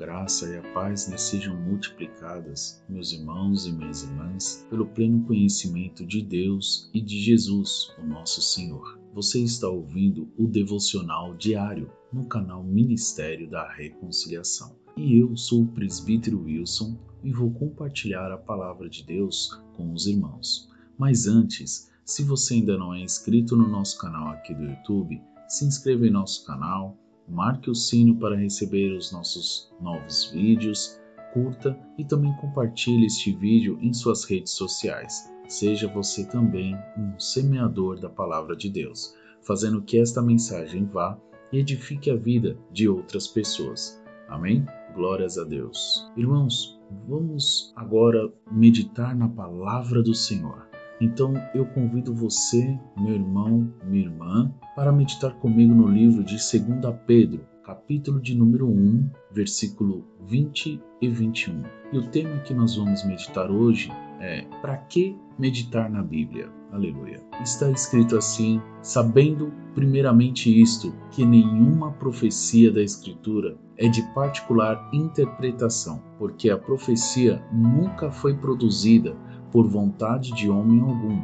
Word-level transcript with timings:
graça 0.00 0.48
e 0.48 0.56
a 0.56 0.62
paz 0.72 1.12
sejam 1.18 1.54
multiplicadas, 1.54 2.82
meus 2.88 3.12
irmãos 3.12 3.66
e 3.66 3.72
minhas 3.72 4.02
irmãs, 4.02 4.66
pelo 4.70 4.86
pleno 4.86 5.22
conhecimento 5.26 6.06
de 6.06 6.22
Deus 6.22 6.88
e 6.94 7.02
de 7.02 7.20
Jesus, 7.20 7.92
o 7.98 8.06
nosso 8.06 8.40
Senhor. 8.40 8.98
Você 9.12 9.40
está 9.40 9.68
ouvindo 9.68 10.32
o 10.38 10.46
devocional 10.46 11.36
diário 11.36 11.92
no 12.10 12.24
canal 12.24 12.64
Ministério 12.64 13.50
da 13.50 13.70
Reconciliação. 13.70 14.74
E 14.96 15.18
eu 15.18 15.36
sou 15.36 15.64
o 15.64 15.68
presbítero 15.68 16.44
Wilson 16.44 16.98
e 17.22 17.30
vou 17.30 17.50
compartilhar 17.50 18.32
a 18.32 18.38
palavra 18.38 18.88
de 18.88 19.04
Deus 19.04 19.50
com 19.76 19.92
os 19.92 20.06
irmãos. 20.06 20.70
Mas 20.96 21.26
antes, 21.26 21.90
se 22.06 22.24
você 22.24 22.54
ainda 22.54 22.78
não 22.78 22.94
é 22.94 23.02
inscrito 23.02 23.54
no 23.54 23.68
nosso 23.68 23.98
canal 23.98 24.28
aqui 24.28 24.54
do 24.54 24.64
YouTube, 24.64 25.20
se 25.46 25.66
inscreva 25.66 26.06
em 26.06 26.10
nosso 26.10 26.46
canal, 26.46 26.96
marque 27.30 27.70
o 27.70 27.74
sino 27.74 28.16
para 28.16 28.36
receber 28.36 28.92
os 28.92 29.12
nossos 29.12 29.72
novos 29.80 30.30
vídeos, 30.32 31.00
curta 31.32 31.78
e 31.96 32.04
também 32.04 32.32
compartilhe 32.34 33.06
este 33.06 33.32
vídeo 33.32 33.78
em 33.80 33.92
suas 33.92 34.24
redes 34.24 34.52
sociais. 34.52 35.30
Seja 35.48 35.88
você 35.88 36.24
também 36.24 36.76
um 36.96 37.18
semeador 37.18 37.98
da 37.98 38.08
palavra 38.08 38.56
de 38.56 38.68
Deus, 38.68 39.14
fazendo 39.42 39.82
que 39.82 39.98
esta 39.98 40.22
mensagem 40.22 40.84
vá 40.84 41.18
e 41.52 41.58
edifique 41.58 42.10
a 42.10 42.16
vida 42.16 42.56
de 42.72 42.88
outras 42.88 43.26
pessoas. 43.26 44.00
Amém? 44.28 44.64
Glórias 44.94 45.38
a 45.38 45.44
Deus. 45.44 46.08
Irmãos, 46.16 46.80
vamos 47.08 47.72
agora 47.74 48.32
meditar 48.50 49.14
na 49.16 49.28
palavra 49.28 50.02
do 50.02 50.14
Senhor. 50.14 50.69
Então 51.00 51.32
eu 51.54 51.64
convido 51.64 52.14
você, 52.14 52.78
meu 52.94 53.14
irmão, 53.14 53.72
minha 53.84 54.04
irmã, 54.04 54.52
para 54.76 54.92
meditar 54.92 55.32
comigo 55.36 55.74
no 55.74 55.88
livro 55.88 56.22
de 56.22 56.34
2 56.34 56.94
Pedro, 57.06 57.46
capítulo 57.64 58.20
de 58.20 58.36
número 58.36 58.68
1, 58.68 59.10
versículo 59.32 60.04
20 60.26 60.78
e 61.00 61.08
21. 61.08 61.62
E 61.92 61.98
o 61.98 62.06
tema 62.08 62.40
que 62.40 62.52
nós 62.52 62.76
vamos 62.76 63.02
meditar 63.06 63.50
hoje 63.50 63.90
é: 64.20 64.42
Para 64.60 64.76
que 64.76 65.16
meditar 65.38 65.88
na 65.88 66.02
Bíblia? 66.02 66.50
Aleluia. 66.70 67.22
Está 67.40 67.70
escrito 67.70 68.18
assim: 68.18 68.60
Sabendo 68.82 69.50
primeiramente 69.74 70.60
isto, 70.60 70.94
que 71.10 71.24
nenhuma 71.24 71.92
profecia 71.92 72.70
da 72.70 72.82
Escritura 72.82 73.56
é 73.78 73.88
de 73.88 74.02
particular 74.12 74.90
interpretação, 74.92 76.02
porque 76.18 76.50
a 76.50 76.58
profecia 76.58 77.42
nunca 77.50 78.10
foi 78.10 78.36
produzida 78.36 79.16
por 79.50 79.66
vontade 79.66 80.32
de 80.32 80.48
homem 80.48 80.80
algum, 80.80 81.22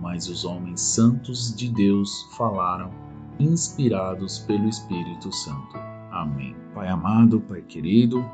mas 0.00 0.28
os 0.28 0.44
homens 0.44 0.80
santos 0.80 1.54
de 1.54 1.68
Deus 1.68 2.28
falaram, 2.36 2.90
inspirados 3.38 4.40
pelo 4.40 4.68
Espírito 4.68 5.32
Santo. 5.32 5.76
Amém. 6.10 6.54
Pai 6.74 6.88
amado, 6.88 7.40
Pai 7.40 7.62
querido, 7.62 8.24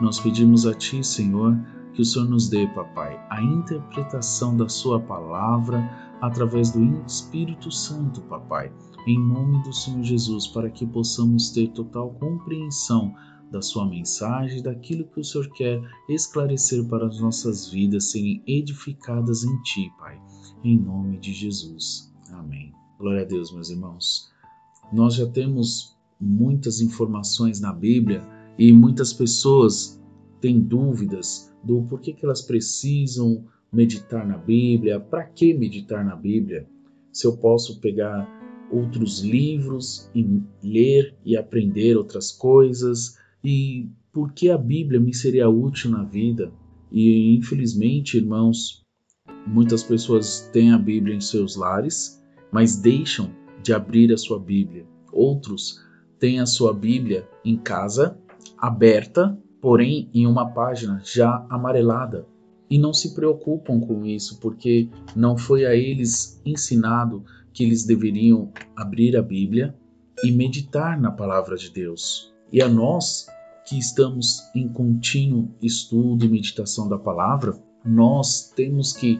nós 0.00 0.20
pedimos 0.20 0.66
a 0.66 0.74
Ti, 0.74 1.02
Senhor, 1.02 1.58
que 1.94 2.02
o 2.02 2.04
Senhor 2.04 2.28
nos 2.28 2.48
dê, 2.48 2.66
Papai, 2.68 3.20
a 3.30 3.42
interpretação 3.42 4.56
da 4.56 4.68
Sua 4.68 5.00
palavra 5.00 5.78
através 6.20 6.70
do 6.70 6.82
Espírito 7.06 7.70
Santo, 7.70 8.20
Papai, 8.22 8.72
em 9.06 9.18
nome 9.18 9.62
do 9.62 9.72
Senhor 9.72 10.02
Jesus, 10.02 10.46
para 10.46 10.70
que 10.70 10.86
possamos 10.86 11.50
ter 11.50 11.68
total 11.68 12.10
compreensão 12.10 13.14
da 13.52 13.60
sua 13.60 13.86
mensagem, 13.86 14.62
daquilo 14.62 15.04
que 15.04 15.20
o 15.20 15.24
Senhor 15.24 15.46
quer 15.50 15.80
esclarecer 16.08 16.84
para 16.88 17.06
as 17.06 17.20
nossas 17.20 17.70
vidas 17.70 18.10
serem 18.10 18.42
edificadas 18.46 19.44
em 19.44 19.62
Ti, 19.62 19.92
Pai. 19.98 20.18
Em 20.64 20.78
nome 20.78 21.18
de 21.18 21.32
Jesus. 21.34 22.12
Amém. 22.30 22.72
Glória 22.98 23.22
a 23.22 23.24
Deus, 23.26 23.52
meus 23.52 23.68
irmãos. 23.68 24.32
Nós 24.90 25.14
já 25.14 25.26
temos 25.26 25.96
muitas 26.18 26.80
informações 26.80 27.60
na 27.60 27.72
Bíblia 27.72 28.26
e 28.58 28.72
muitas 28.72 29.12
pessoas 29.12 30.00
têm 30.40 30.58
dúvidas 30.58 31.52
do 31.62 31.82
porquê 31.82 32.12
que 32.12 32.24
elas 32.24 32.40
precisam 32.40 33.44
meditar 33.70 34.26
na 34.26 34.38
Bíblia, 34.38 34.98
para 34.98 35.24
que 35.24 35.52
meditar 35.52 36.04
na 36.04 36.16
Bíblia? 36.16 36.66
Se 37.12 37.26
eu 37.26 37.36
posso 37.36 37.80
pegar 37.80 38.26
outros 38.70 39.20
livros 39.20 40.10
e 40.14 40.42
ler 40.62 41.14
e 41.24 41.36
aprender 41.36 41.96
outras 41.96 42.32
coisas, 42.32 43.18
e 43.44 43.88
por 44.12 44.32
que 44.32 44.50
a 44.50 44.58
Bíblia 44.58 45.00
me 45.00 45.14
seria 45.14 45.48
útil 45.48 45.90
na 45.90 46.04
vida. 46.04 46.52
E 46.90 47.34
infelizmente, 47.36 48.18
irmãos, 48.18 48.84
muitas 49.46 49.82
pessoas 49.82 50.48
têm 50.52 50.72
a 50.72 50.78
Bíblia 50.78 51.16
em 51.16 51.20
seus 51.20 51.56
lares, 51.56 52.22
mas 52.52 52.76
deixam 52.76 53.30
de 53.62 53.72
abrir 53.72 54.12
a 54.12 54.18
sua 54.18 54.38
Bíblia. 54.38 54.86
Outros 55.10 55.80
têm 56.18 56.40
a 56.40 56.46
sua 56.46 56.74
Bíblia 56.74 57.26
em 57.44 57.56
casa, 57.56 58.18
aberta, 58.58 59.38
porém 59.60 60.10
em 60.12 60.26
uma 60.26 60.50
página 60.50 61.00
já 61.04 61.46
amarelada. 61.48 62.26
E 62.68 62.78
não 62.78 62.92
se 62.92 63.14
preocupam 63.14 63.80
com 63.80 64.04
isso, 64.04 64.38
porque 64.40 64.88
não 65.14 65.36
foi 65.36 65.66
a 65.66 65.74
eles 65.74 66.40
ensinado 66.44 67.24
que 67.52 67.64
eles 67.64 67.84
deveriam 67.84 68.50
abrir 68.74 69.16
a 69.16 69.22
Bíblia 69.22 69.74
e 70.24 70.30
meditar 70.30 70.98
na 70.98 71.10
palavra 71.10 71.56
de 71.56 71.70
Deus. 71.70 72.31
E 72.52 72.60
a 72.60 72.68
nós 72.68 73.26
que 73.66 73.78
estamos 73.78 74.42
em 74.54 74.68
contínuo 74.68 75.48
estudo 75.62 76.26
e 76.26 76.28
meditação 76.28 76.86
da 76.86 76.98
palavra, 76.98 77.58
nós 77.82 78.52
temos 78.54 78.92
que 78.92 79.18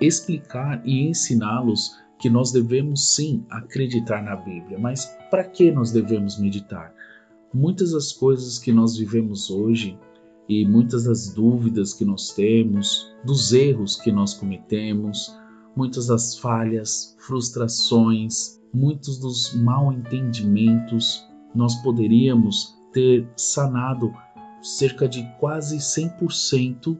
explicar 0.00 0.82
e 0.84 1.08
ensiná-los 1.08 1.96
que 2.18 2.28
nós 2.28 2.50
devemos 2.50 3.14
sim 3.14 3.44
acreditar 3.50 4.22
na 4.22 4.34
Bíblia, 4.34 4.78
mas 4.78 5.06
para 5.30 5.44
que 5.44 5.70
nós 5.70 5.92
devemos 5.92 6.38
meditar? 6.38 6.92
Muitas 7.54 7.92
das 7.92 8.12
coisas 8.12 8.58
que 8.58 8.72
nós 8.72 8.96
vivemos 8.96 9.48
hoje 9.48 9.96
e 10.48 10.66
muitas 10.66 11.04
das 11.04 11.32
dúvidas 11.32 11.94
que 11.94 12.04
nós 12.04 12.32
temos, 12.32 13.12
dos 13.24 13.52
erros 13.52 13.96
que 13.96 14.10
nós 14.10 14.34
cometemos, 14.34 15.36
muitas 15.76 16.06
das 16.08 16.36
falhas, 16.38 17.16
frustrações, 17.20 18.60
muitos 18.74 19.18
dos 19.18 19.54
mal 19.54 19.92
entendimentos, 19.92 21.24
nós 21.54 21.76
poderíamos 21.76 22.78
ter 22.92 23.28
sanado 23.36 24.12
cerca 24.62 25.08
de 25.08 25.24
quase 25.38 25.78
100% 25.78 26.98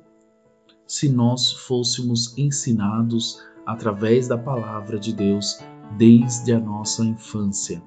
se 0.87 1.09
nós 1.09 1.53
fôssemos 1.53 2.37
ensinados 2.37 3.41
através 3.65 4.29
da 4.29 4.37
palavra 4.37 4.99
de 4.99 5.13
Deus 5.13 5.59
desde 5.97 6.53
a 6.53 6.61
nossa 6.61 7.05
infância. 7.05 7.83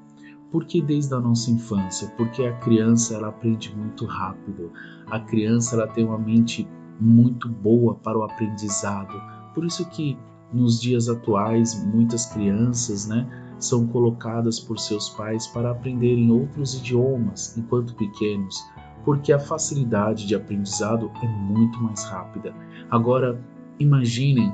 Por 0.51 0.65
que 0.65 0.81
desde 0.81 1.13
a 1.13 1.19
nossa 1.19 1.51
infância? 1.51 2.07
Porque 2.15 2.43
a 2.43 2.53
criança 2.59 3.15
ela 3.15 3.27
aprende 3.27 3.75
muito 3.75 4.05
rápido. 4.05 4.71
A 5.07 5.19
criança 5.19 5.75
ela 5.75 5.87
tem 5.87 6.05
uma 6.05 6.17
mente 6.17 6.67
muito 6.99 7.49
boa 7.49 7.95
para 7.95 8.17
o 8.17 8.23
aprendizado. 8.23 9.13
Por 9.53 9.65
isso 9.65 9.87
que 9.89 10.17
nos 10.53 10.79
dias 10.79 11.09
atuais 11.09 11.83
muitas 11.85 12.25
crianças, 12.27 13.05
né, 13.07 13.27
são 13.59 13.87
colocadas 13.87 14.59
por 14.59 14.79
seus 14.79 15.09
pais 15.09 15.47
para 15.47 15.71
aprenderem 15.71 16.31
outros 16.31 16.75
idiomas 16.75 17.57
enquanto 17.57 17.95
pequenos, 17.95 18.63
porque 19.03 19.31
a 19.31 19.39
facilidade 19.39 20.25
de 20.25 20.35
aprendizado 20.35 21.11
é 21.21 21.27
muito 21.27 21.81
mais 21.81 22.03
rápida. 22.05 22.53
Agora, 22.89 23.39
imaginem 23.79 24.53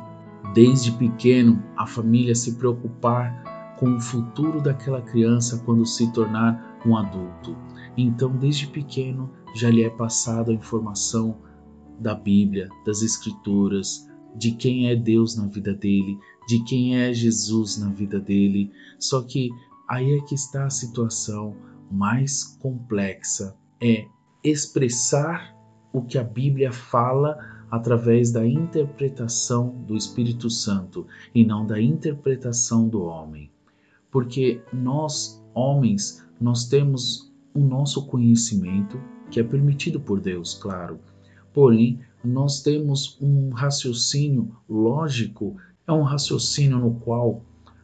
desde 0.53 0.91
pequeno 0.91 1.61
a 1.77 1.85
família 1.85 2.35
se 2.35 2.55
preocupar 2.55 3.75
com 3.79 3.95
o 3.95 4.01
futuro 4.01 4.61
daquela 4.61 5.01
criança 5.01 5.61
quando 5.65 5.85
se 5.85 6.11
tornar 6.11 6.79
um 6.85 6.95
adulto. 6.95 7.55
Então, 7.97 8.35
desde 8.35 8.67
pequeno 8.67 9.29
já 9.55 9.69
lhe 9.69 9.83
é 9.83 9.89
passada 9.89 10.51
a 10.51 10.55
informação 10.55 11.37
da 11.99 12.15
Bíblia, 12.15 12.69
das 12.85 13.01
Escrituras, 13.01 14.07
de 14.35 14.51
quem 14.51 14.89
é 14.89 14.95
Deus 14.95 15.35
na 15.35 15.47
vida 15.47 15.73
dele, 15.73 16.17
de 16.47 16.63
quem 16.63 16.97
é 16.97 17.13
Jesus 17.13 17.77
na 17.77 17.89
vida 17.89 18.19
dele. 18.19 18.71
Só 18.99 19.21
que 19.21 19.49
aí 19.87 20.17
é 20.17 20.21
que 20.21 20.35
está 20.35 20.65
a 20.65 20.69
situação 20.69 21.55
mais 21.91 22.43
complexa, 22.61 23.55
é 23.81 24.05
expressar 24.43 25.55
o 25.93 26.01
que 26.01 26.17
a 26.17 26.23
Bíblia 26.23 26.71
fala 26.71 27.37
através 27.69 28.31
da 28.31 28.45
interpretação 28.45 29.69
do 29.87 29.95
Espírito 29.95 30.49
Santo 30.49 31.07
e 31.33 31.45
não 31.45 31.65
da 31.65 31.81
interpretação 31.81 32.87
do 32.87 33.01
homem. 33.03 33.49
Porque 34.09 34.61
nós, 34.73 35.41
homens, 35.53 36.25
nós 36.39 36.65
temos 36.65 37.31
o 37.53 37.59
nosso 37.59 38.05
conhecimento, 38.07 38.99
que 39.29 39.39
é 39.39 39.43
permitido 39.43 39.99
por 39.99 40.19
Deus, 40.19 40.53
claro. 40.53 40.99
Porém, 41.53 41.99
nós 42.23 42.61
temos 42.61 43.17
um 43.21 43.49
raciocínio 43.49 44.55
lógico, 44.69 45.55
é 45.87 45.91
um 45.91 46.03
raciocínio 46.03 46.79
no 46.79 46.95
qual 46.95 47.41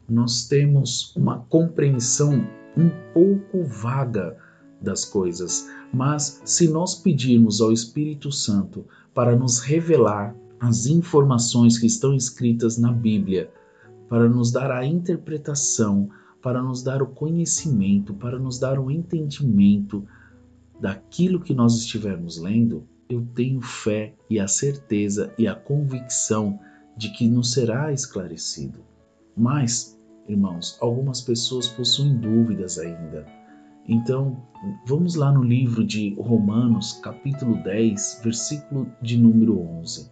nós 0.07 0.47
temos 0.47 1.15
uma 1.15 1.39
compreensão 1.49 2.47
um 2.77 2.89
pouco 3.13 3.63
vaga 3.63 4.37
das 4.81 5.03
coisas, 5.03 5.69
mas 5.93 6.41
se 6.45 6.67
nós 6.67 6.95
pedirmos 6.95 7.59
ao 7.59 7.71
Espírito 7.71 8.31
Santo 8.31 8.85
para 9.13 9.35
nos 9.35 9.59
revelar 9.59 10.35
as 10.59 10.85
informações 10.85 11.77
que 11.77 11.87
estão 11.87 12.15
escritas 12.15 12.77
na 12.77 12.91
Bíblia, 12.91 13.51
para 14.07 14.29
nos 14.29 14.51
dar 14.51 14.71
a 14.71 14.85
interpretação, 14.85 16.09
para 16.41 16.61
nos 16.61 16.81
dar 16.81 17.01
o 17.01 17.07
conhecimento, 17.07 18.13
para 18.13 18.39
nos 18.39 18.59
dar 18.59 18.79
o 18.79 18.89
entendimento, 18.89 20.07
daquilo 20.79 21.39
que 21.39 21.53
nós 21.53 21.75
estivermos 21.75 22.37
lendo, 22.37 22.87
eu 23.09 23.25
tenho 23.33 23.61
fé 23.61 24.13
e 24.29 24.39
a 24.39 24.47
certeza 24.47 25.33
e 25.37 25.47
a 25.47 25.55
convicção 25.55 26.59
de 26.97 27.09
que 27.11 27.27
nos 27.29 27.53
será 27.53 27.93
esclarecido. 27.93 28.79
Mas, 29.35 29.97
irmãos, 30.27 30.77
algumas 30.81 31.21
pessoas 31.21 31.67
possuem 31.67 32.17
dúvidas 32.17 32.79
ainda. 32.79 33.25
Então, 33.87 34.43
vamos 34.85 35.15
lá 35.15 35.31
no 35.31 35.43
livro 35.43 35.85
de 35.85 36.15
Romanos, 36.15 36.99
capítulo 37.03 37.61
10, 37.63 38.21
versículo 38.23 38.91
de 39.01 39.17
número 39.17 39.59
11, 39.59 40.11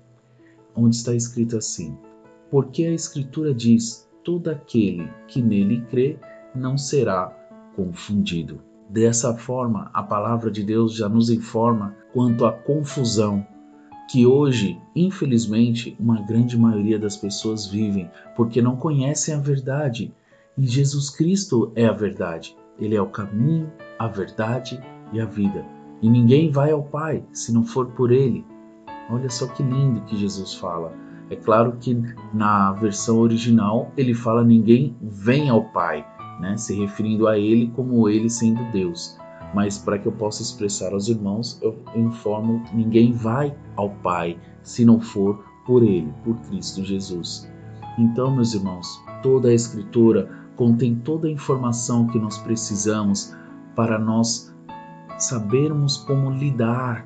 onde 0.75 0.95
está 0.95 1.13
escrito 1.13 1.57
assim: 1.57 1.97
Porque 2.51 2.85
a 2.85 2.93
Escritura 2.93 3.53
diz: 3.53 4.07
todo 4.23 4.49
aquele 4.49 5.09
que 5.27 5.41
nele 5.41 5.81
crê 5.89 6.17
não 6.53 6.77
será 6.77 7.27
confundido. 7.75 8.61
Dessa 8.89 9.35
forma, 9.35 9.89
a 9.93 10.03
palavra 10.03 10.51
de 10.51 10.63
Deus 10.63 10.95
já 10.95 11.09
nos 11.09 11.29
informa 11.29 11.95
quanto 12.13 12.45
à 12.45 12.53
confusão 12.53 13.45
que 14.07 14.25
hoje, 14.25 14.79
infelizmente, 14.95 15.95
uma 15.99 16.21
grande 16.21 16.57
maioria 16.57 16.99
das 16.99 17.17
pessoas 17.17 17.65
vivem 17.65 18.09
porque 18.35 18.61
não 18.61 18.75
conhecem 18.75 19.33
a 19.33 19.39
verdade. 19.39 20.13
E 20.57 20.65
Jesus 20.65 21.09
Cristo 21.09 21.71
é 21.75 21.85
a 21.85 21.91
verdade. 21.91 22.55
Ele 22.79 22.95
é 22.95 23.01
o 23.01 23.09
caminho, 23.09 23.71
a 23.97 24.07
verdade 24.07 24.79
e 25.11 25.19
a 25.19 25.25
vida. 25.25 25.65
E 26.01 26.09
ninguém 26.09 26.51
vai 26.51 26.71
ao 26.71 26.83
Pai 26.83 27.23
se 27.31 27.53
não 27.53 27.63
for 27.63 27.87
por 27.87 28.11
Ele. 28.11 28.45
Olha 29.09 29.29
só 29.29 29.47
que 29.47 29.63
lindo 29.63 30.01
que 30.01 30.15
Jesus 30.15 30.53
fala. 30.53 30.93
É 31.29 31.35
claro 31.35 31.77
que 31.79 31.99
na 32.33 32.71
versão 32.73 33.19
original 33.19 33.91
ele 33.97 34.13
fala 34.13 34.43
ninguém 34.43 34.95
vem 35.01 35.49
ao 35.49 35.63
Pai, 35.63 36.05
né? 36.39 36.55
se 36.57 36.75
referindo 36.75 37.27
a 37.27 37.37
Ele 37.37 37.71
como 37.75 38.07
Ele 38.07 38.29
sendo 38.29 38.63
Deus. 38.71 39.17
Mas 39.53 39.77
para 39.77 39.97
que 39.97 40.07
eu 40.07 40.11
possa 40.11 40.41
expressar 40.41 40.93
aos 40.93 41.07
irmãos, 41.07 41.59
eu 41.61 41.77
informo: 41.95 42.63
ninguém 42.73 43.13
vai 43.13 43.55
ao 43.75 43.89
Pai 43.89 44.37
se 44.63 44.83
não 44.83 44.99
for 44.99 45.43
por 45.65 45.83
Ele, 45.83 46.13
por 46.23 46.35
Cristo 46.41 46.83
Jesus. 46.83 47.49
Então, 47.97 48.35
meus 48.35 48.53
irmãos, 48.53 48.87
toda 49.23 49.49
a 49.49 49.53
Escritura 49.53 50.29
contém 50.55 50.95
toda 50.95 51.27
a 51.27 51.31
informação 51.31 52.07
que 52.07 52.19
nós 52.19 52.37
precisamos 52.37 53.35
para 53.75 53.99
nós 53.99 54.53
sabermos 55.17 55.97
como 55.97 56.31
lidar 56.31 57.05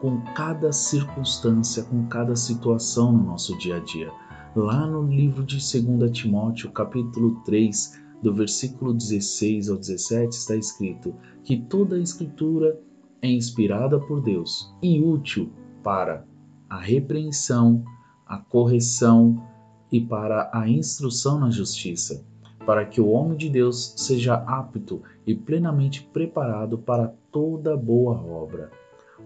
com 0.00 0.20
cada 0.34 0.72
circunstância, 0.72 1.82
com 1.84 2.06
cada 2.06 2.36
situação 2.36 3.12
no 3.12 3.24
nosso 3.24 3.56
dia 3.58 3.76
a 3.76 3.80
dia. 3.80 4.10
Lá 4.54 4.86
no 4.86 5.02
livro 5.02 5.44
de 5.44 5.56
2 5.56 6.10
Timóteo, 6.12 6.70
capítulo 6.70 7.40
3, 7.44 8.00
do 8.22 8.32
versículo 8.32 8.92
16 8.92 9.68
ao 9.68 9.76
17, 9.76 10.36
está 10.36 10.56
escrito 10.56 11.14
que 11.44 11.56
toda 11.56 11.96
a 11.96 12.00
Escritura 12.00 12.78
é 13.22 13.28
inspirada 13.28 13.98
por 13.98 14.20
Deus 14.22 14.74
e 14.82 15.00
útil 15.00 15.50
para 15.82 16.24
a 16.68 16.78
repreensão, 16.78 17.84
a 18.26 18.38
correção 18.38 19.42
e 19.90 20.00
para 20.00 20.50
a 20.52 20.68
instrução 20.68 21.38
na 21.38 21.50
justiça, 21.50 22.24
para 22.64 22.84
que 22.84 23.00
o 23.00 23.08
homem 23.08 23.36
de 23.36 23.48
Deus 23.48 23.94
seja 23.96 24.34
apto 24.34 25.02
e 25.26 25.34
plenamente 25.34 26.02
preparado 26.12 26.78
para 26.78 27.14
toda 27.30 27.76
boa 27.76 28.20
obra. 28.20 28.70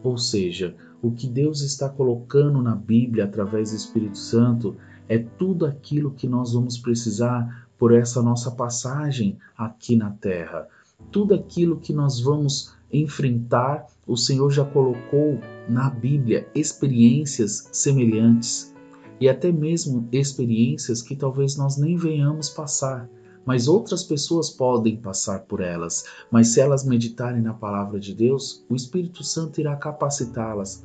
Ou 0.03 0.19
seja, 0.19 0.77
o 1.03 1.11
que 1.11 1.27
Deus 1.27 1.63
está 1.63 1.89
colocando 1.89 2.61
na 2.61 2.75
Bíblia 2.75 3.25
através 3.25 3.71
do 3.71 3.77
Espírito 3.77 4.19
Santo 4.19 4.77
é 5.09 5.19
tudo 5.19 5.65
aquilo 5.67 6.13
que 6.13 6.29
nós 6.29 6.53
vamos 6.53 6.79
precisar 6.79 7.69
por 7.81 7.95
essa 7.95 8.21
nossa 8.23 8.51
passagem 8.51 9.39
aqui 9.57 9.97
na 9.97 10.11
terra. 10.11 10.69
Tudo 11.11 11.33
aquilo 11.33 11.81
que 11.81 11.95
nós 11.95 12.21
vamos 12.21 12.75
enfrentar, 12.93 13.87
o 14.07 14.19
Senhor 14.19 14.51
já 14.51 14.67
colocou 14.67 15.41
na 15.67 15.89
Bíblia 15.89 16.47
experiências 16.55 17.71
semelhantes 17.73 18.75
e 19.19 19.31
até 19.31 19.51
mesmo 19.51 20.07
experiências 20.13 21.01
que 21.01 21.17
talvez 21.17 21.57
nós 21.57 21.79
nem 21.79 21.97
venhamos 21.97 22.51
passar, 22.51 23.09
mas 23.47 23.67
outras 23.67 24.05
pessoas 24.05 24.51
podem 24.51 24.99
passar 24.99 25.41
por 25.41 25.63
elas. 25.63 26.05
Mas 26.31 26.49
se 26.49 26.61
elas 26.61 26.85
meditarem 26.85 27.41
na 27.41 27.55
palavra 27.55 27.99
de 27.99 28.15
Deus, 28.15 28.63
o 28.69 28.77
Espírito 28.77 29.25
Santo 29.25 29.59
irá 29.59 29.75
capacitá-las 29.75 30.85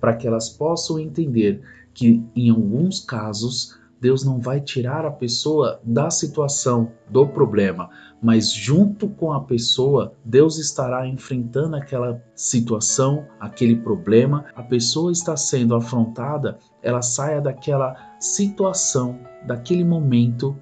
para 0.00 0.14
que 0.14 0.28
elas 0.28 0.48
possam 0.48 0.98
entender 1.00 1.60
que 1.92 2.22
em 2.36 2.50
alguns 2.50 3.00
casos 3.00 3.76
Deus 4.00 4.24
não 4.24 4.38
vai 4.38 4.60
tirar 4.60 5.06
a 5.06 5.10
pessoa 5.10 5.80
da 5.82 6.10
situação, 6.10 6.92
do 7.08 7.26
problema, 7.26 7.88
mas 8.20 8.50
junto 8.52 9.08
com 9.08 9.32
a 9.32 9.42
pessoa, 9.42 10.12
Deus 10.24 10.58
estará 10.58 11.06
enfrentando 11.06 11.76
aquela 11.76 12.22
situação, 12.34 13.26
aquele 13.40 13.76
problema. 13.76 14.46
A 14.54 14.62
pessoa 14.62 15.12
está 15.12 15.36
sendo 15.36 15.74
afrontada, 15.74 16.58
ela 16.82 17.02
saia 17.02 17.40
daquela 17.40 17.96
situação, 18.20 19.18
daquele 19.46 19.84
momento, 19.84 20.56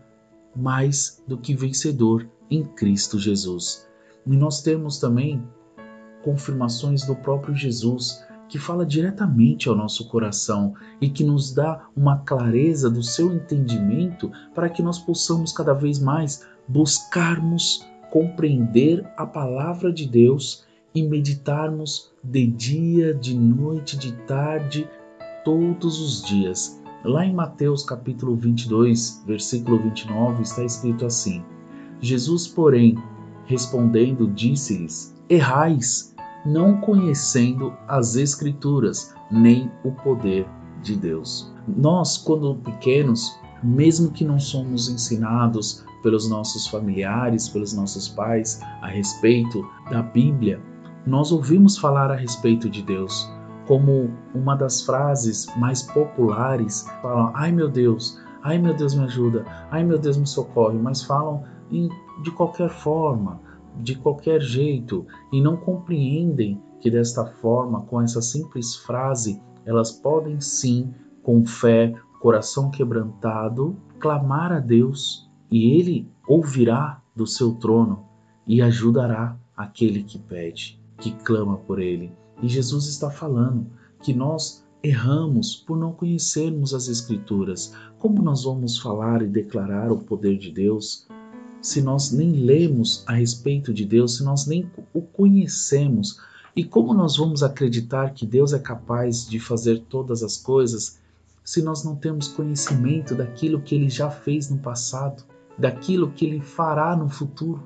mais 0.55 1.23
do 1.27 1.37
que 1.37 1.55
vencedor 1.55 2.29
em 2.51 2.65
Cristo 2.65 3.19
Jesus. 3.19 3.89
E 4.27 4.37
nós 4.37 4.63
temos 4.63 4.99
também 4.99 5.43
confirmações 6.23 7.05
do 7.05 7.15
próprio 7.17 7.55
Jesus 7.55 8.25
que 8.55 8.59
fala 8.61 8.87
diretamente 8.87 9.69
ao 9.69 9.75
nosso 9.75 10.07
coração 10.07 10.75
e 11.01 11.09
que 11.09 11.25
nos 11.25 11.53
dá 11.53 11.89
uma 11.97 12.19
clareza 12.19 12.89
do 12.89 13.03
seu 13.03 13.35
entendimento 13.35 14.31
para 14.55 14.69
que 14.69 14.81
nós 14.81 14.97
possamos 14.97 15.53
cada 15.53 15.75
vez 15.75 15.99
mais 15.99 16.47
buscarmos 16.69 17.85
compreender 18.13 19.05
a 19.17 19.27
palavra 19.27 19.93
de 19.93 20.07
Deus 20.07 20.65
e 20.95 21.03
meditarmos 21.03 22.13
de 22.23 22.47
dia, 22.47 23.13
de 23.13 23.37
noite, 23.37 23.99
de 23.99 24.13
tarde, 24.19 24.89
todos 25.45 26.01
os 26.01 26.23
dias. 26.23 26.81
Lá 27.05 27.27
em 27.27 27.35
Mateus 27.35 27.83
capítulo 27.83 28.37
22, 28.37 29.25
versículo 29.27 29.83
29, 29.83 30.43
está 30.45 30.63
escrito 30.63 31.05
assim: 31.05 31.45
Jesus, 32.01 32.47
porém, 32.47 32.97
respondendo, 33.47 34.29
disse-lhes: 34.29 35.13
Errais 35.29 36.14
não 36.45 36.81
conhecendo 36.81 37.73
as 37.89 38.17
Escrituras 38.17 39.15
nem 39.31 39.71
o 39.83 39.91
poder 39.93 40.47
de 40.83 40.97
Deus. 40.97 41.53
Nós, 41.67 42.19
quando 42.19 42.57
pequenos, 42.57 43.39
mesmo 43.63 44.11
que 44.11 44.25
não 44.25 44.39
somos 44.39 44.89
ensinados 44.89 45.85
pelos 46.03 46.29
nossos 46.29 46.67
familiares, 46.67 47.49
pelos 47.49 47.73
nossos 47.73 48.09
pais 48.09 48.61
a 48.83 48.89
respeito 48.89 49.67
da 49.91 50.03
Bíblia, 50.03 50.61
nós 51.07 51.33
ouvimos 51.33 51.79
falar 51.79 52.11
a 52.11 52.17
respeito 52.17 52.69
de 52.69 52.83
Deus. 52.83 53.31
Como 53.67 54.11
uma 54.35 54.55
das 54.55 54.83
frases 54.83 55.47
mais 55.57 55.83
populares, 55.83 56.87
falam: 57.01 57.31
"Ai 57.35 57.51
meu 57.51 57.71
Deus, 57.71 58.21
ai 58.43 58.59
meu 58.59 58.75
Deus 58.75 58.95
me 58.95 59.05
ajuda, 59.05 59.47
ai 59.71 59.83
meu 59.83 59.99
Deus 59.99 60.19
me 60.19 60.27
socorre", 60.27 60.79
mas 60.79 61.03
falam 61.03 61.43
de 62.23 62.31
qualquer 62.31 62.69
forma, 62.69 63.41
de 63.81 63.95
qualquer 63.97 64.41
jeito 64.41 65.07
e 65.33 65.41
não 65.41 65.57
compreendem 65.57 66.61
que 66.81 66.91
desta 66.91 67.25
forma, 67.25 67.83
com 67.83 68.01
essa 68.01 68.21
simples 68.21 68.77
frase, 68.77 69.41
elas 69.65 69.91
podem 69.91 70.41
sim, 70.41 70.93
com 71.23 71.45
fé, 71.45 71.95
coração 72.21 72.71
quebrantado, 72.71 73.77
clamar 73.99 74.53
a 74.53 74.61
Deus 74.61 75.31
e 75.51 75.79
Ele 75.79 76.09
ouvirá 76.27 77.03
do 77.17 77.27
seu 77.27 77.55
trono 77.55 78.05
e 78.47 78.61
ajudará 78.61 79.37
aquele 79.57 80.03
que 80.03 80.19
pede, 80.19 80.81
que 80.99 81.13
clama 81.13 81.57
por 81.57 81.81
Ele. 81.81 82.13
E 82.43 82.49
Jesus 82.49 82.87
está 82.87 83.11
falando 83.11 83.67
que 84.03 84.13
nós 84.13 84.65
erramos 84.83 85.57
por 85.57 85.79
não 85.79 85.93
conhecermos 85.93 86.75
as 86.75 86.89
Escrituras. 86.89 87.75
Como 87.99 88.21
nós 88.21 88.45
vamos 88.45 88.79
falar 88.79 89.23
e 89.23 89.27
declarar 89.27 89.91
o 89.91 89.99
poder 89.99 90.37
de 90.37 90.51
Deus 90.51 91.07
se 91.65 91.81
nós 91.81 92.13
nem 92.13 92.31
lemos 92.31 93.03
a 93.07 93.15
respeito 93.15 93.73
de 93.73 93.87
Deus, 93.87 94.19
se 94.19 94.23
nós 94.23 94.47
nem 94.47 94.71
o 94.93 95.01
conhecemos? 95.01 96.21
E 96.55 96.63
como 96.63 96.93
nós 96.93 97.17
vamos 97.17 97.43
acreditar 97.43 98.13
que 98.13 98.27
Deus 98.27 98.53
é 98.53 98.59
capaz 98.59 99.27
de 99.27 99.41
fazer 99.41 99.81
todas 99.89 100.23
as 100.23 100.37
coisas 100.37 101.01
se 101.43 101.63
nós 101.63 101.83
não 101.83 101.97
temos 101.97 102.29
conhecimento 102.29 103.15
daquilo 103.15 103.63
que 103.63 103.75
ele 103.75 103.89
já 103.89 104.11
fez 104.11 104.51
no 104.51 104.59
passado, 104.59 105.25
daquilo 105.57 106.11
que 106.11 106.27
ele 106.27 106.39
fará 106.43 106.95
no 106.95 107.09
futuro? 107.09 107.63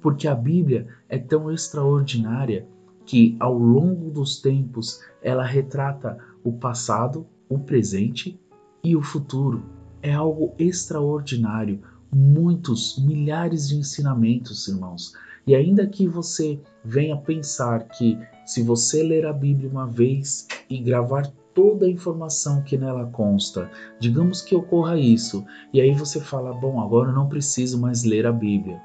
Porque 0.00 0.28
a 0.28 0.34
Bíblia 0.34 0.86
é 1.08 1.18
tão 1.18 1.50
extraordinária 1.50 2.68
que 3.04 3.36
ao 3.40 3.58
longo 3.58 4.12
dos 4.12 4.40
tempos 4.40 5.00
ela 5.20 5.44
retrata 5.44 6.18
o 6.44 6.52
passado, 6.52 7.26
o 7.48 7.58
presente 7.58 8.38
e 8.84 8.94
o 8.94 9.02
futuro. 9.02 9.64
É 10.00 10.12
algo 10.14 10.54
extraordinário 10.56 11.80
muitos, 12.14 12.98
milhares 12.98 13.68
de 13.68 13.76
ensinamentos, 13.76 14.68
irmãos. 14.68 15.12
E 15.46 15.54
ainda 15.54 15.86
que 15.86 16.06
você 16.06 16.58
venha 16.84 17.16
pensar 17.16 17.88
que 17.88 18.18
se 18.46 18.62
você 18.62 19.02
ler 19.02 19.26
a 19.26 19.32
Bíblia 19.32 19.68
uma 19.68 19.86
vez 19.86 20.46
e 20.70 20.78
gravar 20.78 21.30
toda 21.54 21.86
a 21.86 21.90
informação 21.90 22.62
que 22.62 22.76
nela 22.76 23.06
consta, 23.06 23.70
digamos 24.00 24.40
que 24.40 24.54
ocorra 24.54 24.98
isso, 24.98 25.44
e 25.72 25.80
aí 25.80 25.92
você 25.92 26.20
fala: 26.20 26.52
"Bom, 26.52 26.80
agora 26.80 27.10
eu 27.10 27.14
não 27.14 27.28
preciso 27.28 27.78
mais 27.78 28.04
ler 28.04 28.26
a 28.26 28.32
Bíblia". 28.32 28.80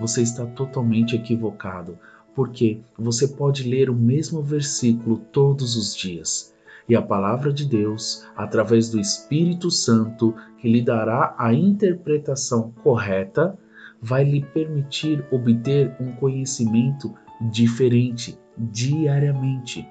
Você 0.00 0.22
está 0.22 0.46
totalmente 0.46 1.14
equivocado. 1.14 1.98
porque 2.34 2.80
você 2.96 3.26
pode 3.26 3.64
ler 3.68 3.90
o 3.90 3.94
mesmo 3.94 4.40
versículo 4.40 5.18
todos 5.32 5.76
os 5.76 5.94
dias. 5.94 6.54
E 6.90 6.96
a 6.96 7.00
palavra 7.00 7.52
de 7.52 7.66
Deus, 7.66 8.26
através 8.36 8.90
do 8.90 8.98
Espírito 8.98 9.70
Santo, 9.70 10.34
que 10.58 10.68
lhe 10.68 10.82
dará 10.82 11.36
a 11.38 11.54
interpretação 11.54 12.72
correta, 12.82 13.56
vai 14.02 14.24
lhe 14.24 14.44
permitir 14.44 15.24
obter 15.30 15.94
um 16.00 16.10
conhecimento 16.16 17.14
diferente 17.42 18.36
diariamente. 18.58 19.88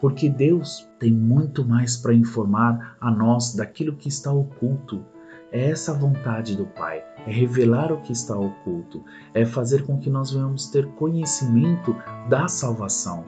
Porque 0.00 0.28
Deus 0.28 0.90
tem 0.98 1.12
muito 1.12 1.64
mais 1.64 1.96
para 1.96 2.12
informar 2.12 2.96
a 3.00 3.12
nós 3.12 3.54
daquilo 3.54 3.94
que 3.94 4.08
está 4.08 4.32
oculto. 4.32 5.04
É 5.52 5.70
essa 5.70 5.92
a 5.92 5.98
vontade 5.98 6.56
do 6.56 6.66
Pai, 6.66 7.00
é 7.28 7.30
revelar 7.30 7.92
o 7.92 8.00
que 8.00 8.10
está 8.10 8.36
oculto, 8.36 9.04
é 9.34 9.44
fazer 9.44 9.84
com 9.86 10.00
que 10.00 10.10
nós 10.10 10.32
venhamos 10.32 10.66
ter 10.66 10.84
conhecimento 10.94 11.94
da 12.28 12.48
salvação, 12.48 13.24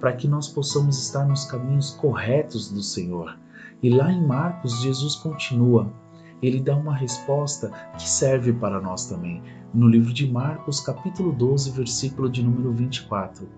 para 0.00 0.12
que 0.12 0.28
nós 0.28 0.48
possamos 0.48 0.98
estar 1.02 1.24
nos 1.24 1.44
caminhos 1.44 1.90
corretos 1.90 2.70
do 2.70 2.82
Senhor. 2.82 3.38
E 3.82 3.90
lá 3.90 4.12
em 4.12 4.26
Marcos, 4.26 4.80
Jesus 4.82 5.16
continua, 5.16 5.92
ele 6.42 6.60
dá 6.60 6.76
uma 6.76 6.94
resposta 6.94 7.70
que 7.96 8.08
serve 8.08 8.52
para 8.52 8.80
nós 8.80 9.06
também, 9.06 9.42
no 9.74 9.88
livro 9.88 10.12
de 10.12 10.30
Marcos, 10.30 10.80
capítulo 10.80 11.32
12, 11.32 11.72
versículo 11.72 12.30
de 12.30 12.42
número 12.42 12.72
24. 12.72 13.48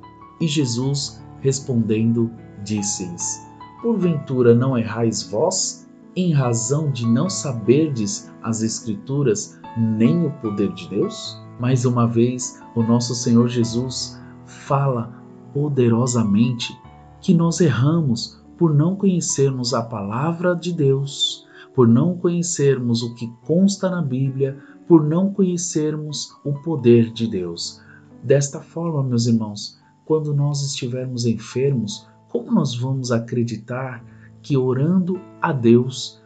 E 0.41 0.47
Jesus, 0.47 1.23
respondendo, 1.41 2.31
disse-lhes: 2.65 3.47
Porventura 3.83 4.55
não 4.55 4.77
errais 4.77 5.23
vós, 5.23 5.89
em 6.17 6.33
razão 6.33 6.91
de 6.91 7.07
não 7.07 7.29
saberdes 7.29 8.33
as 8.43 8.63
Escrituras 8.63 9.61
nem 9.77 10.27
o 10.27 10.31
poder 10.41 10.73
de 10.73 10.89
Deus? 10.89 11.41
Mais 11.61 11.85
uma 11.85 12.07
vez, 12.07 12.61
o 12.75 12.83
nosso 12.83 13.15
Senhor 13.15 13.49
Jesus 13.49 14.19
fala 14.47 15.20
poderosamente 15.53 16.77
que 17.21 17.35
nós 17.35 17.61
erramos 17.61 18.41
por 18.57 18.75
não 18.75 18.97
conhecermos 18.97 19.73
a 19.73 19.83
palavra 19.83 20.55
de 20.55 20.73
Deus, 20.73 21.47
por 21.75 21.89
não 21.89 22.17
conhecermos 22.17 23.03
o 23.03 23.15
que 23.15 23.33
consta 23.47 23.89
na 23.89 24.03
Bíblia, 24.03 24.59
por 24.87 25.03
não 25.03 25.33
conhecermos 25.33 26.37
o 26.45 26.53
poder 26.55 27.13
de 27.13 27.27
Deus. 27.27 27.81
Desta 28.23 28.61
forma, 28.61 29.03
meus 29.03 29.27
irmãos, 29.27 29.81
quando 30.05 30.35
nós 30.35 30.63
estivermos 30.63 31.25
enfermos, 31.25 32.07
como 32.29 32.53
nós 32.53 32.75
vamos 32.75 33.13
acreditar 33.13 34.05
que 34.43 34.57
orando 34.57 35.21
a 35.41 35.53
Deus, 35.53 36.21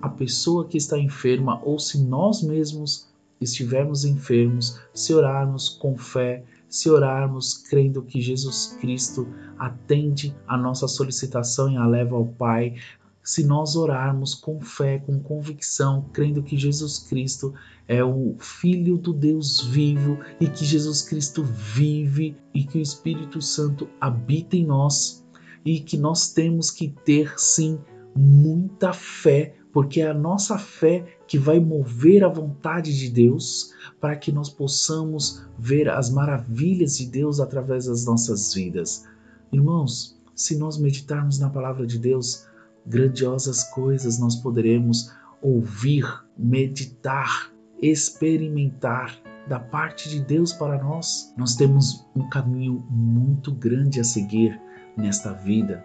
a 0.00 0.08
pessoa 0.08 0.66
que 0.66 0.76
está 0.76 0.98
enferma, 0.98 1.60
ou 1.64 1.78
se 1.78 2.04
nós 2.04 2.42
mesmos 2.42 3.08
estivermos 3.40 4.04
enfermos, 4.04 4.80
se 4.92 5.14
orarmos 5.14 5.68
com 5.68 5.96
fé, 5.96 6.44
se 6.72 6.88
orarmos 6.88 7.52
crendo 7.52 8.00
que 8.02 8.18
Jesus 8.18 8.78
Cristo 8.80 9.28
atende 9.58 10.34
a 10.48 10.56
nossa 10.56 10.88
solicitação 10.88 11.70
e 11.70 11.76
a 11.76 11.86
leva 11.86 12.16
ao 12.16 12.24
Pai, 12.24 12.76
se 13.22 13.44
nós 13.44 13.76
orarmos 13.76 14.34
com 14.34 14.58
fé, 14.58 14.98
com 14.98 15.20
convicção, 15.20 16.08
crendo 16.14 16.42
que 16.42 16.56
Jesus 16.56 16.98
Cristo 17.00 17.52
é 17.86 18.02
o 18.02 18.34
Filho 18.40 18.96
do 18.96 19.12
Deus 19.12 19.60
vivo 19.60 20.18
e 20.40 20.48
que 20.48 20.64
Jesus 20.64 21.02
Cristo 21.02 21.44
vive 21.44 22.34
e 22.54 22.64
que 22.64 22.78
o 22.78 22.82
Espírito 22.82 23.42
Santo 23.42 23.86
habita 24.00 24.56
em 24.56 24.64
nós 24.64 25.22
e 25.66 25.78
que 25.78 25.98
nós 25.98 26.32
temos 26.32 26.70
que 26.70 26.88
ter 27.04 27.38
sim 27.38 27.78
muita 28.16 28.94
fé, 28.94 29.54
porque 29.72 30.02
é 30.02 30.08
a 30.08 30.14
nossa 30.14 30.58
fé 30.58 31.16
que 31.26 31.38
vai 31.38 31.58
mover 31.58 32.22
a 32.22 32.28
vontade 32.28 32.96
de 32.96 33.08
Deus 33.08 33.72
para 34.00 34.16
que 34.16 34.30
nós 34.30 34.50
possamos 34.50 35.44
ver 35.58 35.88
as 35.88 36.10
maravilhas 36.10 36.98
de 36.98 37.06
Deus 37.06 37.40
através 37.40 37.86
das 37.86 38.04
nossas 38.04 38.52
vidas. 38.52 39.08
Irmãos, 39.50 40.20
se 40.34 40.56
nós 40.56 40.78
meditarmos 40.78 41.38
na 41.38 41.48
palavra 41.48 41.86
de 41.86 41.98
Deus, 41.98 42.46
grandiosas 42.86 43.64
coisas 43.64 44.18
nós 44.18 44.36
poderemos 44.36 45.10
ouvir, 45.40 46.04
meditar, 46.36 47.50
experimentar 47.80 49.18
da 49.48 49.58
parte 49.58 50.08
de 50.08 50.20
Deus 50.20 50.52
para 50.52 50.82
nós. 50.82 51.32
Nós 51.36 51.56
temos 51.56 52.06
um 52.14 52.28
caminho 52.28 52.84
muito 52.90 53.52
grande 53.52 54.00
a 54.00 54.04
seguir 54.04 54.60
nesta 54.96 55.32
vida, 55.32 55.84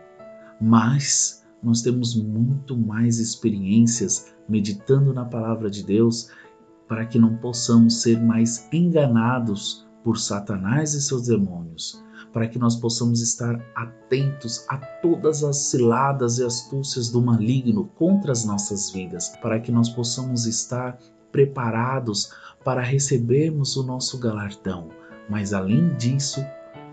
mas 0.62 1.47
nós 1.68 1.82
temos 1.82 2.16
muito 2.16 2.78
mais 2.78 3.20
experiências 3.20 4.34
meditando 4.48 5.14
na 5.14 5.26
palavra 5.26 5.70
de 5.70 5.84
Deus 5.84 6.30
para 6.88 7.06
que 7.06 7.20
não 7.20 7.36
possamos 7.36 8.02
ser 8.02 8.22
mais 8.22 8.70
enganados 8.72 9.86
por 10.02 10.18
Satanás 10.18 10.94
e 10.94 11.02
seus 11.02 11.28
demônios, 11.28 12.02
para 12.32 12.48
que 12.48 12.58
nós 12.58 12.78
possamos 12.78 13.22
estar 13.22 13.60
atentos 13.76 14.64
a 14.70 14.78
todas 14.78 15.44
as 15.44 15.58
ciladas 15.58 16.38
e 16.40 16.46
astúcias 16.46 17.10
do 17.10 17.22
maligno 17.22 17.92
contra 17.98 18.32
as 18.32 18.46
nossas 18.46 18.90
vidas, 18.90 19.34
para 19.42 19.60
que 19.60 19.70
nós 19.70 19.90
possamos 19.90 20.46
estar 20.46 20.98
preparados 21.34 22.32
para 22.64 22.82
recebermos 22.82 23.76
o 23.76 23.84
nosso 23.84 24.18
galardão, 24.18 24.88
mas 25.30 25.52
além 25.52 25.94
disso, 25.98 26.40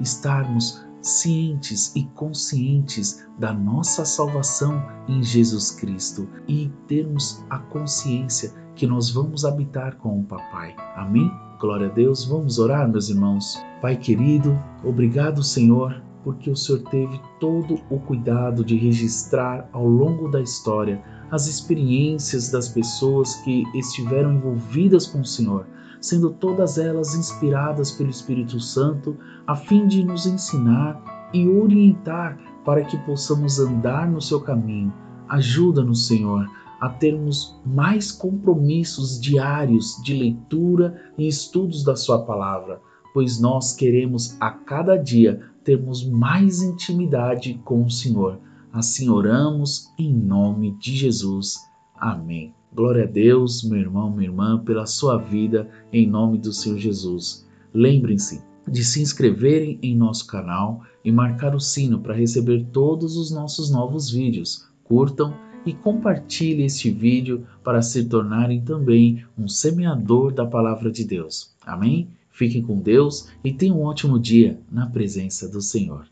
estarmos 0.00 0.85
cientes 1.05 1.95
e 1.95 2.05
conscientes 2.15 3.27
da 3.39 3.53
nossa 3.53 4.05
salvação 4.05 4.83
em 5.07 5.23
Jesus 5.23 5.71
Cristo 5.71 6.27
e 6.49 6.71
termos 6.89 7.45
a 7.51 7.59
consciência 7.59 8.53
que 8.75 8.87
nós 8.87 9.11
vamos 9.11 9.45
habitar 9.45 9.97
com 9.97 10.21
o 10.21 10.25
Papai. 10.25 10.75
Amém? 10.97 11.31
Glória 11.61 11.89
a 11.89 11.91
Deus. 11.91 12.25
Vamos 12.25 12.59
orar, 12.59 12.89
meus 12.89 13.11
irmãos. 13.11 13.63
Pai 13.81 13.97
querido, 13.97 14.59
obrigado, 14.83 15.43
Senhor, 15.43 16.03
porque 16.25 16.51
o 16.51 16.57
Senhor 16.57 16.83
teve 16.91 17.21
todo 17.39 17.81
o 17.91 18.01
cuidado 18.01 18.65
de 18.65 18.77
registrar 18.77 19.69
ao 19.73 19.87
longo 19.87 20.29
da 20.29 20.41
história 20.41 21.03
as 21.31 21.47
experiências 21.47 22.51
das 22.51 22.69
pessoas 22.69 23.37
que 23.37 23.63
estiveram 23.75 24.33
envolvidas 24.33 25.07
com 25.07 25.21
o 25.21 25.25
Senhor 25.25 25.67
sendo 26.01 26.31
todas 26.31 26.79
elas 26.79 27.15
inspiradas 27.15 27.93
pelo 27.93 28.11
Espírito 28.11 28.61
Santo, 28.61 29.17
a 29.47 29.55
fim 29.55 29.87
de 29.87 30.05
nos 30.05 30.27
ensinar 30.27 31.31
e 31.33 31.49
orientar 31.49 32.39
para 32.65 32.85
que 32.85 32.97
possamos 32.99 33.59
andar 33.59 34.11
no 34.11 34.21
seu 34.21 34.41
caminho. 34.41 34.93
Ajuda-nos, 35.29 36.07
Senhor, 36.07 36.49
a 36.81 36.89
termos 36.89 37.59
mais 37.65 38.13
compromissos 38.13 39.21
diários 39.21 40.01
de 40.03 40.15
leitura 40.15 41.13
e 41.17 41.27
estudos 41.27 41.83
da 41.83 41.97
Sua 41.97 42.25
palavra, 42.25 42.81
pois 43.13 43.41
nós 43.41 43.75
queremos 43.75 44.37
a 44.41 44.51
cada 44.51 44.97
dia 44.97 45.41
termos 45.63 46.07
mais 46.07 46.63
intimidade 46.63 47.61
com 47.65 47.85
o 47.85 47.91
Senhor. 47.91 48.39
Assim 48.73 49.09
oramos 49.09 49.93
em 49.99 50.13
nome 50.13 50.73
de 50.79 50.95
Jesus. 50.95 51.59
Amém. 51.95 52.53
Glória 52.75 53.05
a 53.05 53.07
Deus, 53.07 53.63
meu 53.63 53.79
irmão, 53.79 54.11
minha 54.11 54.29
irmã, 54.29 54.59
pela 54.59 54.85
sua 54.85 55.17
vida, 55.17 55.69
em 55.93 56.07
nome 56.07 56.39
do 56.39 56.53
Senhor 56.53 56.79
Jesus. 56.79 57.47
Lembrem-se 57.73 58.43
de 58.69 58.85
se 58.85 59.01
inscreverem 59.01 59.79
em 59.83 59.97
nosso 59.97 60.27
canal 60.27 60.83
e 61.05 61.13
marcar 61.13 61.55
o 61.55 61.61
sino 61.61 62.01
para 62.01 62.15
receber 62.15 62.67
todos 62.73 63.17
os 63.17 63.31
nossos 63.31 63.71
novos 63.71 64.11
vídeos. 64.11 64.69
Curtam 64.83 65.35
e 65.65 65.73
compartilhem 65.73 66.67
este 66.67 66.91
vídeo 66.91 67.47
para 67.63 67.81
se 67.81 68.05
tornarem 68.05 68.61
também 68.63 69.25
um 69.39 69.49
semeador 69.49 70.33
da 70.33 70.45
palavra 70.45 70.91
de 70.91 71.05
Deus. 71.05 71.55
Amém? 71.65 72.09
Fiquem 72.31 72.63
com 72.63 72.81
Deus 72.81 73.29
e 73.45 73.53
tenham 73.53 73.79
um 73.79 73.85
ótimo 73.85 74.19
dia 74.19 74.59
na 74.71 74.87
presença 74.87 75.49
do 75.49 75.61
Senhor. 75.61 76.07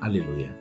Aleluia. 0.00 0.56